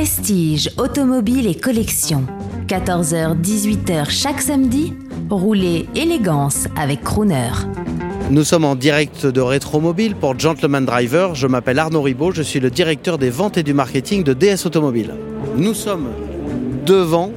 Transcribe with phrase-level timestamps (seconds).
[0.00, 2.24] Prestige, automobile et collection.
[2.68, 4.94] 14h-18h chaque samedi,
[5.28, 7.50] roulez élégance avec Crooner.
[8.30, 11.34] Nous sommes en direct de Rétromobile pour Gentleman Driver.
[11.34, 14.64] Je m'appelle Arnaud Ribaud, je suis le directeur des ventes et du marketing de DS
[14.64, 15.12] Automobile.
[15.58, 16.08] Nous sommes
[16.86, 17.30] devant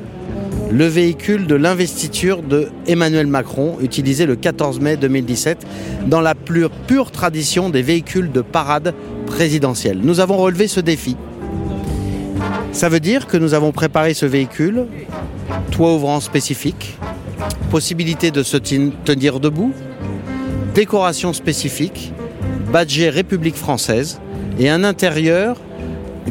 [0.71, 5.67] le véhicule de l'investiture de Emmanuel Macron, utilisé le 14 mai 2017
[6.07, 8.93] dans la plus pure tradition des véhicules de parade
[9.25, 9.99] présidentielle.
[10.01, 11.17] Nous avons relevé ce défi.
[12.73, 14.87] Ça veut dire que nous avons préparé ce véhicule,
[15.71, 16.97] toit ouvrant spécifique,
[17.69, 19.73] possibilité de se tenir debout,
[20.73, 22.11] décoration spécifique,
[22.71, 24.19] badgé République française
[24.59, 25.57] et un intérieur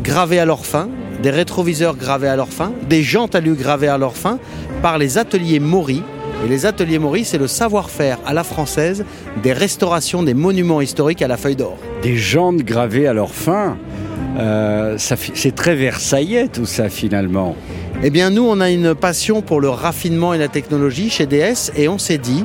[0.03, 0.89] gravé à leur fin,
[1.23, 4.41] des rétroviseurs gravés à leur fin, des jantes alu gravées à leur fin
[4.83, 6.03] par les ateliers Maury.
[6.45, 9.05] Et les ateliers Maury, c'est le savoir-faire à la française
[9.45, 11.79] des restaurations des monuments historiques à la feuille d'or.
[12.03, 13.77] Des jantes gravées à leur fin
[14.39, 17.57] euh, c'est très versaillais tout ça finalement.
[18.03, 21.71] Eh bien nous, on a une passion pour le raffinement et la technologie chez DS
[21.77, 22.45] et on s'est dit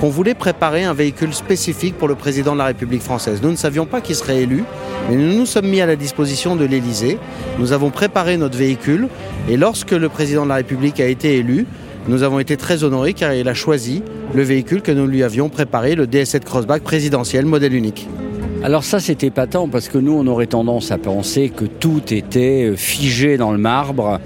[0.00, 3.40] qu'on voulait préparer un véhicule spécifique pour le président de la République française.
[3.42, 4.64] Nous ne savions pas qui serait élu,
[5.08, 7.18] mais nous nous sommes mis à la disposition de l'Élysée.
[7.58, 9.08] Nous avons préparé notre véhicule
[9.48, 11.66] et lorsque le président de la République a été élu,
[12.06, 14.02] nous avons été très honorés car il a choisi
[14.34, 18.08] le véhicule que nous lui avions préparé, le DS7 Crossback présidentiel, modèle unique.
[18.64, 22.64] Alors ça c'est épatant parce que nous on aurait tendance à penser que tout était
[22.64, 24.20] euh, figé dans le marbre.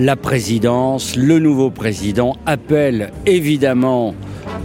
[0.00, 4.14] La présidence, le nouveau président appelle évidemment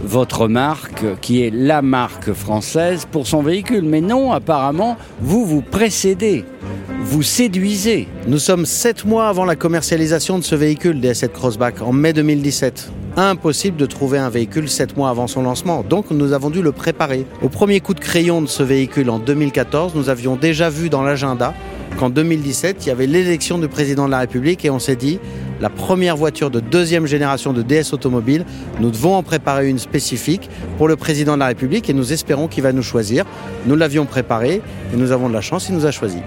[0.02, 3.84] votre marque, qui est la marque française, pour son véhicule.
[3.84, 6.44] Mais non, apparemment, vous vous précédez,
[7.02, 8.08] vous séduisez.
[8.26, 12.90] Nous sommes sept mois avant la commercialisation de ce véhicule DS7 Crossback, en mai 2017
[13.16, 15.82] impossible de trouver un véhicule 7 mois avant son lancement.
[15.82, 17.26] Donc nous avons dû le préparer.
[17.42, 21.02] Au premier coup de crayon de ce véhicule en 2014, nous avions déjà vu dans
[21.02, 21.54] l'agenda
[21.98, 25.18] qu'en 2017, il y avait l'élection du président de la République et on s'est dit,
[25.60, 28.44] la première voiture de deuxième génération de DS Automobile,
[28.80, 32.48] nous devons en préparer une spécifique pour le président de la République et nous espérons
[32.48, 33.24] qu'il va nous choisir.
[33.64, 34.60] Nous l'avions préparé
[34.92, 36.18] et nous avons de la chance, il nous a choisi.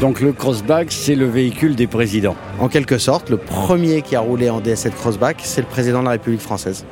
[0.00, 4.20] Donc le Crossback, c'est le véhicule des présidents En quelque sorte, le premier qui a
[4.20, 6.84] roulé en DS7 Crossback, c'est le président de la République française.